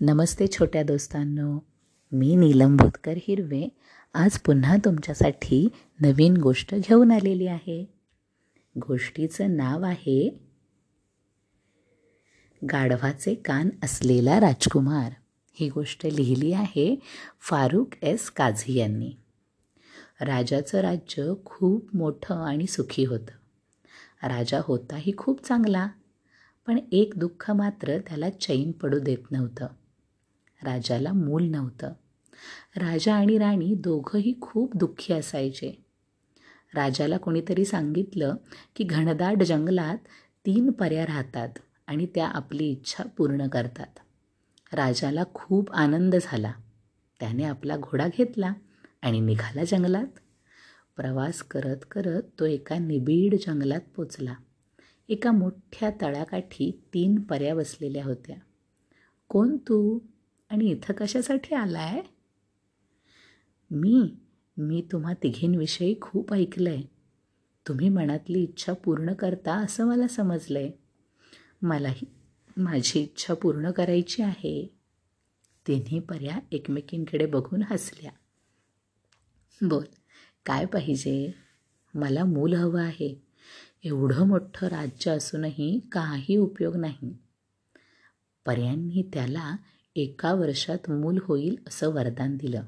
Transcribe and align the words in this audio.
नमस्ते 0.00 0.46
छोट्या 0.46 0.82
दोस्तांनो. 0.82 1.58
मी 2.12 2.36
नीलम 2.36 2.76
भोतकर 2.76 3.14
हिरवे. 3.16 3.68
आज 4.14 4.38
पुन्हा 4.38 4.76
तुमच्यासाठी 4.76 5.68
नवीन 6.00 6.36
गोष्ट 6.36 6.74
घेऊन 6.74 7.12
आलेली 7.12 7.46
आहे. 7.46 7.84
गोष्टीचं 8.76 9.56
नाव 9.56 9.82
आहे 9.82 10.38
गाढवाचे 12.72 13.34
कान 13.34 13.68
असलेला 13.82 14.40
राजकुमार. 14.40 15.12
ही 15.52 15.68
गोष्ट 15.68 16.06
लिहिली 16.06 16.52
आहे 16.52 17.00
फारूक 17.40 17.88
एस 18.02 18.30
काझी 18.30 18.78
यांनी. 18.78 19.12
राजाचं 20.20 20.80
राज्य 20.80 21.32
खूप 21.44 21.96
मोठं 21.96 22.34
आणि 22.34 22.66
सुखी 22.66 23.04
होतं. 23.04 24.28
राजा 24.28 24.60
होताही 24.64 25.12
खूप 25.18 25.46
चांगला 25.46 25.88
पण 26.66 26.78
एक 26.92 27.12
दुःख 27.16 27.50
मात्र 27.50 27.98
त्याला 27.98 28.30
चैन 28.30 28.72
पडू 28.72 28.98
देत 28.98 29.30
नव्हतं. 29.30 29.66
राजाला 30.62 31.12
मूल 31.12 31.48
नव्हतं. 31.48 31.92
राजा 32.76 33.14
आणि 33.14 33.38
राणी 33.38 33.74
दोघंही 33.74 34.34
खूप 34.40 34.76
दुःखी 34.76 35.12
असायचे. 35.12 35.84
राजाला 36.74 37.16
कोणीतरी 37.16 37.64
सांगितलं 37.64 38.34
की 38.76 38.84
घनदाट 38.84 39.42
जंगलात 39.42 39.96
तीन 40.46 40.70
पर्या 40.70 41.06
राहतात 41.06 41.48
आणि 41.86 42.06
त्या 42.06 42.28
आपली 42.28 42.70
इच्छा 42.70 43.04
पूर्ण 43.04 43.48
करतात. 43.48 43.98
राजाला 44.72 45.24
खूप 45.34 45.72
आनंद 45.72 46.16
झाला. 46.22 46.52
त्याने 47.20 47.44
आपला 47.44 47.76
घोडा 47.76 48.08
घेतला 48.08 48.52
आणि 49.02 49.20
निघाला 49.20 49.64
जंगलात. 49.64 50.06
प्रवास 50.96 51.42
करत 51.42 51.76
करत 51.90 52.22
तो 52.40 52.46
एका 52.46 52.78
निबीड 52.78 53.34
जंगलात 53.34 53.80
पोचला. 53.96 54.34
एका 55.08 55.32
मोठ्या 55.32 55.90
तळाकाठी 56.00 56.84
तीन 56.94 57.20
पर्या 57.20 57.54
बसलेल्या 57.54 58.04
होत्या. 58.04 58.36
कोण 59.28 59.56
तू? 59.56 59.98
आणि 60.50 60.70
इथं 60.70 60.92
कशासाठी 60.92 61.54
आला 61.54 61.78
आहे 61.78 62.02
मी 63.70 64.16
मी 64.56 64.88
तुम्हा 64.92 65.14
तिघींविषयी 65.14 65.94
खूप 66.00 66.34
ऐकलं 66.34 66.70
आहे 66.70 66.82
तुम्ही 67.68 67.88
मनातली 67.88 68.42
इच्छा 68.42 68.72
पूर्ण 68.72 69.12
करता 69.12 69.54
असं 69.54 69.86
मला 69.86 70.08
समजलं 70.08 70.58
आहे 70.58 70.70
मलाही 71.62 72.06
माझी 72.56 73.00
इच्छा 73.00 73.34
पूर्ण 73.34 73.70
करायची 73.70 74.22
आहे. 74.22 74.76
तिन्ही 75.66 75.98
पर्या 75.98 76.38
एकमेकींकडे 76.52 77.26
बघून 77.26 77.62
हसल्या. 77.62 78.10
बोल 79.62 79.84
काय 80.46 80.64
पाहिजे? 80.64 81.34
मला 81.94 82.24
मूल 82.24 82.54
हवं 82.54 82.80
आहे. 82.80 83.22
एवढं 83.84 84.26
मोठं 84.26 84.66
राज्य 84.66 85.10
असूनही 85.10 85.80
काही 85.92 86.36
उपयोग 86.36 86.76
नाही. 86.76 87.16
पर्यांनी 88.46 89.10
त्याला 89.12 89.56
एका 89.96 90.32
वर्षात 90.32 90.90
मूल 90.90 91.18
होईल 91.22 91.56
असं 91.66 91.94
वरदान 91.94 92.36
दिलं. 92.36 92.62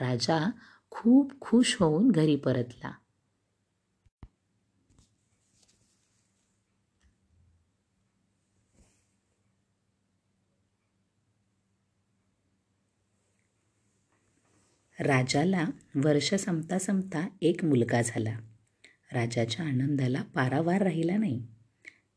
राजा 0.00 0.50
खूप 0.90 1.40
खुश 1.40 1.76
होऊन 1.80 2.10
घरी 2.10 2.36
परतला. 2.36 2.92
राजाला 15.00 15.64
वर्ष 15.94 16.34
संपता 16.34 16.78
संपता 16.78 17.28
एक 17.40 17.64
मुलगा 17.64 18.02
झाला. 18.02 18.38
राजाच्या 19.12 19.66
आनंदाला 19.66 20.22
पारावार 20.22 20.82
राहिला 20.82 21.16
नाही. 21.16 21.46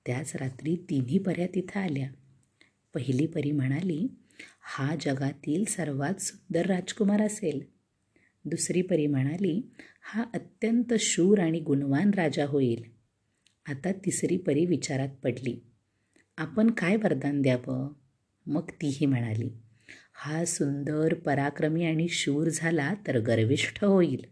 त्याच 0.06 0.36
रात्री 0.36 0.76
तिन्ही 0.76 1.18
पर्या 1.20 1.48
तिथं 1.48 1.80
आल्या. 1.80 2.10
पहिली 2.94 3.26
परी 3.28 3.52
म्हणाली 3.52 4.08
हा 4.62 4.96
जगातील 5.02 5.64
सर्वात 5.66 6.22
सुंदर 6.22 6.66
राजकुमार 6.66 7.22
असेल. 7.22 7.62
दुसरी 8.46 8.82
परी 8.82 9.08
म्हणाली 9.08 9.62
हा 10.02 10.24
अत्यंत 10.34 10.94
शूर 11.00 11.40
आणि 11.40 11.60
गुणवान 11.60 12.12
राजा 12.14 12.46
होईल. 12.46 12.84
आता 13.66 13.92
तिसरी 13.92 14.38
परी 14.38 14.66
विचारात 14.66 15.10
पडली 15.24 15.60
आपण 16.38 16.72
काय 16.72 16.96
वरदान 16.96 17.42
द्यावं? 17.42 17.94
मग 18.46 18.70
तीही 18.82 19.06
म्हणाली 19.06 19.50
हा 20.14 20.46
सुंदर 20.46 21.14
पराक्रमी 21.14 21.86
आणि 21.86 22.08
शूर 22.08 22.48
झाला 22.48 22.94
तर 23.08 23.20
गर्विष्ठ 23.20 23.84
होईल. 23.84 24.26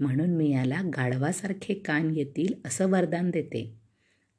म्हणून 0.00 0.30
मी 0.30 0.50
याला 0.52 0.82
गाढवासारखे 0.96 1.74
कान 1.74 2.10
येतील 2.16 2.54
असं 2.64 2.90
वरदान 2.90 3.30
देते. 3.30 3.87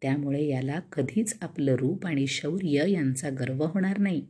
त्यामुळे 0.02 0.46
याला 0.48 0.80
कधीच 0.80 1.38
आपलं 1.42 1.76
रूप 1.76 2.06
आणि 2.06 2.28
शौर्य 2.28 2.92
यांचा 2.92 3.30
गर्व 3.30 3.66
होणार 3.66 3.98
नाही. 3.98 4.28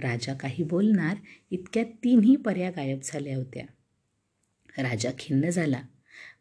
राजा 0.00 0.34
काही 0.34 0.64
बोलणार 0.64 1.16
इतक्या 1.50 1.84
तिन्ही 1.84 2.36
पर्या 2.36 2.70
गायब 2.70 2.98
झाल्या 3.04 3.36
होत्या. 3.36 3.64
राजा 4.82 5.10
खिन्न 5.18 5.50
झाला. 5.50 5.82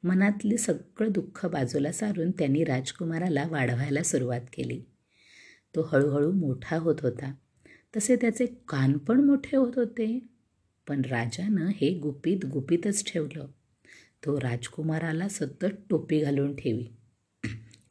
मनातले 0.03 0.57
सगळं 0.57 1.11
दुःख 1.11 1.45
बाजूला 1.45 1.91
सारून 1.91 2.31
त्यांनी 2.31 2.63
राजकुमाराला 2.63 3.47
वाढवायला 3.47 4.03
सुरुवात 4.03 4.41
केली. 4.53 4.81
तो 5.75 5.81
हळूहळू 5.81 6.31
मोठा 6.31 6.77
होत 6.77 6.95
होता. 7.01 7.33
तसे 7.97 8.15
त्याचे 8.15 8.45
कान 8.45 8.97
पण 8.97 9.23
मोठे 9.23 9.57
होत 9.57 9.73
होते. 9.75 10.27
पण 10.87 11.01
राजानं 11.01 11.67
हे 11.67 11.99
गुपित 11.99 12.45
गुपितच 12.45 13.13
ठेवलं. 13.13 13.47
तो 14.25 14.39
राजकुमाराला 14.39 15.27
सतत 15.27 15.65
टोपी 15.89 16.19
घालून 16.19 16.55
ठेवी. 16.55 16.96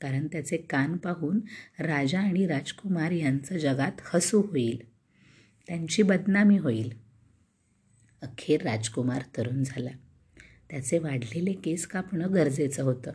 कारण 0.00 0.26
त्याचे 0.26 0.56
कान 0.56 0.96
पाहून 0.96 1.40
राजा 1.78 2.20
आणि 2.20 2.46
राजकुमार 2.46 3.10
यांचं 3.10 3.58
जगात 3.58 3.92
हसू 4.04 4.40
होईल. 4.40 4.88
त्यांची 5.66 6.02
बदनामी 6.02 6.58
होईल. 6.58 6.92
अखेर 8.22 8.62
राजकुमार 8.62 9.22
तरुण 9.36 9.62
झाला. 9.62 9.90
त्याचे 10.70 10.98
वाढलेले 10.98 11.52
केस 11.52 11.86
कापणं 11.86 12.34
गरजेचं 12.34 12.82
होतं. 12.82 13.12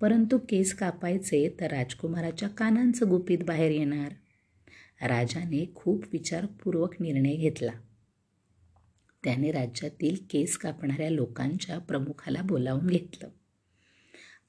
परंतु 0.00 0.38
केस 0.38 0.74
कापायचे 0.74 1.56
तर 1.60 1.66
राजकुमाराच्या 1.66 2.48
कानांचं 2.48 3.08
गुपित 3.08 3.38
बाहेर 3.46 3.70
येणार. 3.70 4.12
राजाने 5.06 5.72
खूप 5.74 6.04
विचारपूर्वक 6.12 6.94
निर्णय 7.00 7.34
घेतला. 7.36 7.72
त्याने 9.24 9.50
राज्यातील 9.50 10.16
केस 10.30 10.56
कापणाऱ्या 10.56 11.10
लोकांच्या 11.10 11.78
प्रमुखाला 11.78 12.42
बोलावून 12.42 12.86
घेतलं. 12.86 13.28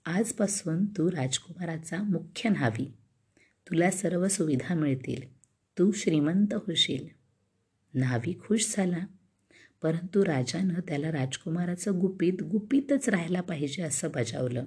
आजपासून 0.05 0.85
तू 0.85 1.11
राजकुमाराचा 1.11 2.03
मुख्य 2.03 2.49
न्हावी. 2.49 2.93
तुला 3.69 3.91
सर्व 3.91 4.27
सुविधा 4.27 4.73
मिळतील. 4.73 5.37
तू 5.77 5.91
श्रीमंत 5.91 6.53
होशील. 6.53 7.07
न्हावी 7.95 8.33
खुश 8.33 8.73
झाला. 8.77 9.05
परंतु 9.81 10.25
राजानं 10.25 10.73
त्याला 10.73 11.11
राजकुमाराचं 11.11 11.99
गुपित 11.99 12.43
गुपितच 12.43 13.09
राहायला 13.09 13.41
पाहिजे 13.41 13.81
असं 13.81 14.09
बजावलं. 14.15 14.65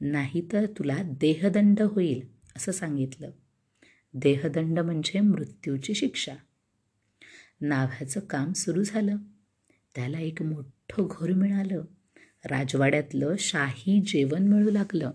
नाहीतर 0.00 0.66
तुला 0.66 0.98
देहदंड 1.02 1.82
होईल 1.82 2.28
असं 2.56 2.72
सांगितलं. 2.72 3.30
देहदंड 4.14 4.78
म्हणजे 4.78 5.20
मृत्यूची 5.20 5.94
शिक्षा. 5.94 6.34
नाव्याचं 7.60 8.20
काम 8.20 8.52
सुरू 8.52 8.82
झालं. 8.82 9.16
त्याला 9.94 10.18
एक 10.18 10.42
मोठं 10.42 11.08
घर 11.10 11.32
मिळालं. 11.32 11.84
राजवाड्यातलं 12.50 13.34
शाही 13.38 14.00
जेवण 14.00 14.42
मिळू 14.42 14.70
लागलं. 14.70 15.10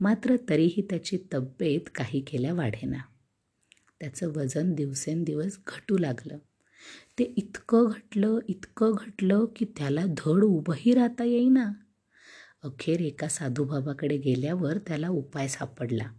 मात्र 0.00 0.36
तरीही 0.48 0.86
त्याची 0.90 1.18
तब्येत 1.32 1.80
काही 1.94 2.20
केल्या 2.20 2.54
वाढेना. 2.54 2.98
त्याचं 4.00 4.28
वजन 4.28 4.74
दिवसेंदिवस 4.74 5.58
घटू 5.66 5.98
लागलं. 5.98 6.38
ते 7.18 7.24
इतकं 7.36 7.84
घटलं 7.90 8.38
इतकं 8.48 8.92
घटलं 9.00 9.44
की 9.56 9.64
त्याला 9.64 10.04
धड 10.06 10.44
उभंही 10.44 10.94
राहता 10.94 11.24
येईना. 11.24 11.72
अखेर 12.64 13.00
एका 13.00 13.28
साधूबाबाकडे 13.28 14.16
गेल्यावर 14.16 14.78
त्याला 14.78 15.08
उपाय 15.08 15.48
सापडला. 15.48 16.12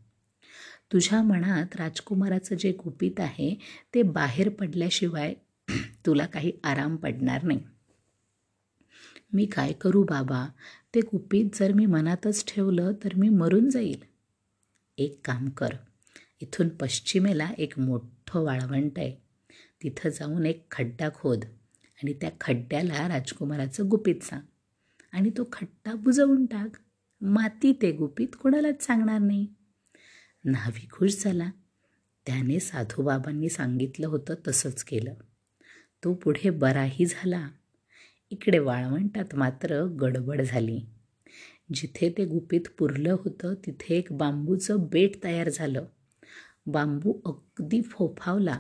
तुझ्या 0.94 1.22
मनात 1.22 1.76
राजकुमाराचं 1.76 2.56
जे 2.56 2.72
गुपित 2.72 3.20
आहे 3.20 3.56
ते 3.94 4.02
बाहेर 4.02 4.50
पडल्याशिवाय 4.50 5.34
तुला 6.06 6.26
काही 6.26 6.52
आराम 6.64 6.96
पडणार 6.96 7.44
नाही. 7.44 7.60
मी 9.34 9.46
काय 9.46 9.74
करू 9.74 10.04
बाबा? 10.04 10.48
ते 10.96 11.00
गुपित 11.00 11.46
जर 11.56 11.74
मी 11.74 11.86
मनातच 11.86 12.46
ठेवलं 12.48 12.92
तर 13.04 13.10
मी 13.16 13.30
मरून 13.30 13.70
जाईल. 13.70 14.04
एक 14.98 15.22
काम 15.26 15.50
कर. 15.50 15.70
इथून 16.42 16.70
पश्चिमेला 16.70 17.52
एक 17.58 17.80
मोठं 17.80 18.40
वाळवंट 18.40 19.00
आहे. 19.00 19.16
तिथं 19.84 20.10
जाऊन 20.10 20.46
एक 20.46 20.72
खड्डा 20.72 21.10
खोद 21.16 21.44
आणि 22.04 22.14
त्या 22.14 22.32
खड्ड्याला 22.42 23.08
राजकुमाराचं 23.08 23.90
गुपित 23.90 24.24
सांग. 24.24 24.42
आणि 25.12 25.30
तो 25.30 25.50
खड्डा 25.52 25.96
बुजवून 25.96 26.46
टाक. 26.46 26.70
माती 27.22 27.74
ते 27.82 27.92
गुपित 27.92 28.28
कोणालाच 28.44 28.84
सांगणार 28.84 29.20
नाही. 29.20 29.48
न्हावी 30.46 30.88
खुश 30.92 31.24
झाला. 31.24 31.52
त्याने 32.26 32.60
साधूबाबांनी 32.60 33.50
सांगितलं 33.50 34.08
होतं 34.08 34.34
तसंच 34.48 34.84
केलं. 34.84 35.14
तो 36.04 36.14
पुढे 36.14 36.50
बराही 36.50 37.06
झाला. 37.06 37.50
इकडे 38.34 38.60
वाळवंटात 38.60 39.36
मात्र 39.36 39.84
गडबड 39.86 40.42
झाली. 40.42 40.80
जिथे 41.74 42.14
ते 42.18 42.26
गुपित 42.26 42.62
पुरलं 42.78 43.16
होतं 43.20 43.54
तिथे 43.54 43.96
एक 43.96 44.08
बांबूचं 44.12 44.78
बेट 44.80 45.24
तयार 45.24 45.50
झालं. 45.50 45.86
बांबू 46.66 47.14
अगदी 47.26 47.82
फोफावला. 47.82 48.60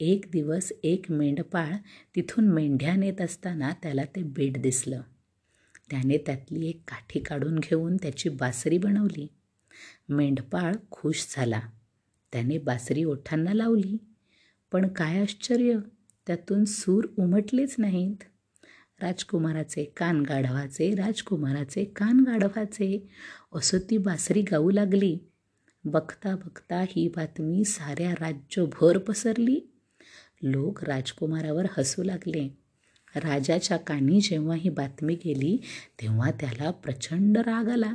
एक 0.00 0.24
दिवस 0.32 0.72
एक 0.82 1.10
मेंढपाळ 1.10 1.72
तिथून 2.16 2.48
मेंढ्या 2.48 2.96
नेत 2.96 3.20
असताना 3.20 3.72
त्याला 3.82 4.04
ते 4.04 4.22
बेट 4.22 4.62
दिसलं. 4.62 5.02
त्याने 5.90 6.18
त्यातली 6.18 6.68
एक 6.68 6.82
काठी 6.88 7.20
काढून 7.20 7.58
घेऊन 7.58 7.96
त्याची 7.96 8.28
बासरी 8.28 8.78
बनवली. 8.78 9.26
मेंढपाळ 10.08 10.74
खुश 10.90 11.26
झाला. 11.36 11.60
त्याने 12.32 12.58
बासरी 12.58 13.04
ओठांना 13.04 13.52
लावली. 13.52 13.96
पण 14.72 14.88
काय 14.88 15.20
आश्चर्य 15.20 15.78
त्यातून 16.26 16.64
सूर 16.64 17.06
उमटलेच 17.18 17.74
नाहीत. 17.78 18.24
राजकुमाराचे 19.02 19.84
कान 19.84 20.20
गाढवाचे 20.20 20.94
राजकुमाराचे 20.94 21.84
कान 21.84 22.20
गाढवाचे. 22.20 23.08
असं 23.54 23.78
ती 23.90 23.98
बासरी 23.98 24.42
गाऊ 24.42 24.70
लागली. 24.70 25.18
बघता 25.84 26.36
बघता 26.36 26.80
ही 26.80 27.08
बातमी 27.08 27.64
साऱ्या 27.64 28.12
राज्यभर 28.12 28.98
पसरली. 28.98 29.60
लोक 30.42 30.84
राजकुमारावर 30.84 31.66
हसू 31.78 32.02
लागले. 32.02 32.56
राजाच्या 33.16 33.76
कानी 33.76 34.20
जेव्हा 34.20 34.56
ही 34.56 34.70
बातमी 34.70 35.14
गेली 35.14 35.58
तेव्हा 36.02 36.30
त्याला 36.30 36.70
प्रचंड 36.70 37.38
राग 37.38 37.68
आला. 37.68 37.94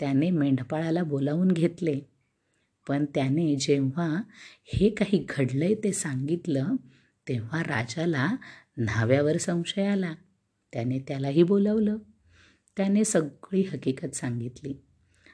त्याने 0.00 0.30
मेंढपाळाला 0.30 1.02
बोलावून 1.02 1.48
घेतले. 1.48 2.00
पण 2.88 3.04
त्याने 3.04 3.56
जेव्हा 3.56 4.22
हे 4.64 4.90
काही 4.90 5.26
घडलंय 5.28 5.74
ते 5.74 5.92
सांगितलं 5.92 6.66
तेव्हा 7.28 7.62
राजाला 7.62 8.36
न्हाव्यावर 8.78 9.36
संशय 9.36 9.86
आला. 9.86 10.14
त्याने 10.72 10.98
त्यालाही 10.98 11.42
बोलवलं. 11.42 11.96
त्याने 12.76 13.04
सगळी 13.04 13.62
हकीकत 13.62 14.14
सांगितली 14.14 14.74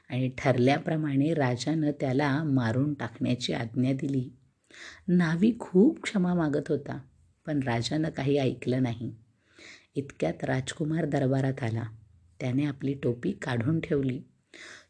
आणि 0.09 0.31
ठरल्याप्रमाणे 0.37 1.33
राजानं 1.33 1.91
त्याला 1.91 2.43
मारून 2.43 2.93
टाकण्याची 2.93 3.53
आज्ञा 3.53 3.93
दिली. 3.93 4.29
न्हावी 5.07 5.53
खूप 5.59 6.01
क्षमा 6.03 6.33
मागत 6.33 6.69
होता 6.69 7.01
पण 7.45 7.59
राजानं 7.59 8.09
काही 8.09 8.37
ऐकलं 8.37 8.83
नाही. 8.83 9.15
इतक्यात 9.95 10.43
राजकुमार 10.43 11.05
दरबारात 11.05 11.63
आला. 11.63 11.83
त्याने 12.39 12.65
आपली 12.65 12.93
टोपी 12.93 13.31
काढून 13.31 13.79
ठेवली. 13.79 14.21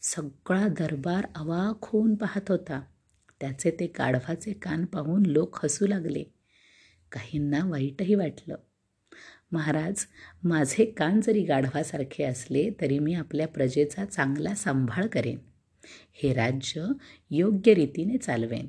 सगळा 0.02 0.68
दरबार 0.68 1.28
अवाक 1.36 1.80
होऊन 1.82 2.16
पाहत 2.16 2.52
होता. 2.52 2.82
त्याचे 3.40 3.72
ते 3.72 3.88
काढवाचे 3.88 4.54
कान 4.54 4.86
पाहून 4.86 5.26
लोक 5.26 5.66
हसू 5.66 5.88
लागले. 5.88 6.24
काहींना 7.12 7.60
वाईटही 7.66 8.16
वाटलं. 8.16 8.56
महाराज 9.52 10.06
माझे 10.44 10.86
कान 10.86 11.22
जरी 11.22 11.44
गाढवासारखे 11.44 12.24
असले 12.24 12.70
तरी 12.82 13.00
मी 13.00 13.14
आपल्या 13.14 13.48
प्रजेचा 13.48 14.06
चांगला 14.06 14.56
सांभाळ 14.56 15.06
करेन. 15.06 15.38
हे 16.14 16.34
राज्य 16.34 16.86
योग्य 17.30 17.74
रीतीने 17.74 18.18
चालवेन. 18.18 18.68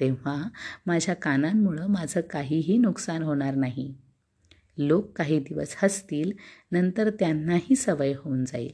तेव्हा 0.00 0.48
माझ्या 0.86 1.14
कानांमुळं 1.14 1.86
माझं 1.86 2.20
काहीही 2.20 2.78
नुकसान 2.78 3.22
होणार 3.22 3.54
नाही. 3.54 3.94
लोक 4.78 5.12
काही 5.12 5.38
दिवस 5.38 5.76
हसतील 5.82 6.32
नंतर 6.72 7.10
त्यांनाही 7.10 7.76
सवय 7.76 8.12
होऊन 8.18 8.44
जाईल. 8.44 8.72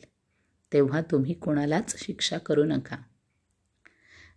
तेव्हा 0.73 1.01
तुम्ही 1.01 1.35
कोणालाच 1.35 2.05
शिक्षा 2.05 2.39
करू 2.39 2.65
नका. 2.65 2.97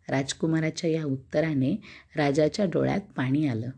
राजकुमाराच्या 0.09 0.89
या 0.89 1.05
उत्तराने 1.05 1.81
राजाच्या 2.15 2.65
डोळ्यात 2.65 3.01
पाणी 3.15 3.47
आलं. 3.47 3.69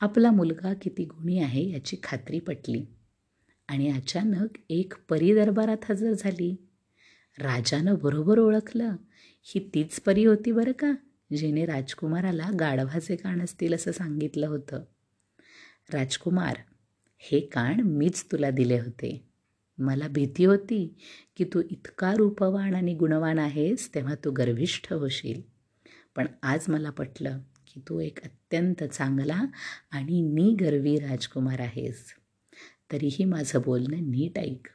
आपला 0.00 0.30
मुलगा 0.30 0.74
किती 0.74 1.04
गुणी 1.04 1.38
आहे 1.38 1.70
याची 1.70 1.96
खात्री 2.02 2.40
पटली. 2.40 2.86
आणि 3.68 3.90
अचानक 3.90 4.48
एक 4.70 4.94
परी 5.08 5.34
दरबारात 5.34 5.90
हजर 5.90 6.12
झाली. 6.12 6.56
राजानं 7.38 7.94
बरोबर 8.02 8.38
ओळखलं. 8.38 8.96
ही 9.42 9.70
तीच 9.74 10.00
परी 10.00 10.24
होती 10.24 10.52
बरं 10.52 10.72
का 10.72 10.92
जिने 11.36 11.66
राजकुमाराला 11.66 12.50
गाढवाचे 12.60 13.16
कान 13.16 13.42
असतील 13.42 13.74
असं 13.74 13.92
सांगितलं 13.92 14.46
होतं. 14.46 14.82
राजकुमार 15.92 16.56
हे 17.18 17.40
कान 17.40 17.80
मीच 17.80 18.24
तुला 18.32 18.50
दिले 18.50 18.80
होते. 18.80 19.28
मला 19.78 20.08
भीती 20.08 20.44
होती 20.44 20.94
की 21.36 21.44
तू 21.44 21.62
इतका 21.70 22.14
रूपवान 22.14 22.74
आणि 22.74 22.94
गुणवान 22.94 23.38
आहेस 23.38 23.94
तेव्हा 23.94 24.14
तू 24.14 24.30
गर्विष्ठ 24.30 24.92
होशील. 24.92 25.40
पण 26.16 26.26
आज 26.42 26.64
मला 26.68 26.90
पटलं 26.90 27.38
की 27.68 27.80
तू 27.88 28.00
एक 28.00 28.22
अत्यंत 28.22 28.84
चांगला 28.84 29.42
आणि 29.90 30.22
निगर्वी 30.22 30.98
राजकुमार 30.98 31.60
आहेस. 31.60 32.14
तरीही 32.92 33.24
माझं 33.24 33.60
बोलणं 33.64 33.96
नीट 33.96 34.38
ऐक. 34.38 34.68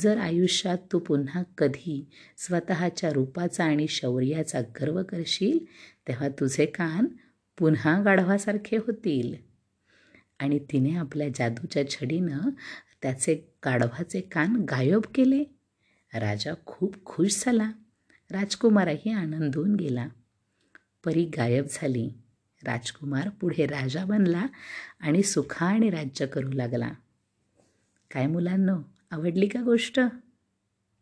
जर 0.00 0.18
आयुष्यात 0.18 0.78
तू 0.92 0.98
पुन्हा 0.98 1.42
कधी 1.58 2.10
स्वतःच्या 2.38 3.10
रूपाचा 3.10 3.64
आणि 3.64 3.88
शौर्याचा 3.88 4.60
गर्व 4.60 5.02
करशील 5.02 5.58
तेव्हा 6.08 6.28
तुझे 6.28 6.66
कान 6.66 7.06
पुन्हा 7.58 8.02
गाढवासारखे 8.02 8.76
होतील. 8.76 9.34
आणि 10.38 10.58
तिने 10.58 10.96
आपल्या 10.96 11.28
जादूच्या 11.28 11.90
छडीनं 11.90 12.38
त्याचे 13.02 13.34
गाढवाचे 13.64 14.20
कान 14.20 14.56
गायब 14.56 15.00
केले. 15.14 15.44
राजा 16.14 16.54
खूप 16.66 17.04
खुश 17.04 17.42
झाला. 17.44 17.72
राजकुमारही 18.30 19.10
आनंदून 19.10 19.76
गेला. 19.76 20.08
परी 21.04 21.24
गायब 21.24 21.66
झाली. 21.70 22.10
राजकुमार 22.64 23.28
पुढे 23.28 23.66
राजा 23.66 24.04
बनला 24.04 24.46
आणि 25.00 25.22
सुखाने 25.22 25.90
राज्य 25.90 26.26
करू 26.26 26.50
लागला. 26.52 26.90
काय 28.10 28.26
मुलांनो 28.26 28.76
आवडली 29.10 29.46
का 29.46 29.62
गोष्ट? 29.62 30.00